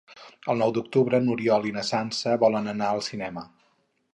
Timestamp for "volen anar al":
2.45-3.05